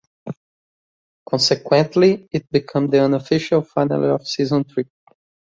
[1.29, 4.89] Consequently, it became the unofficial finale of season three.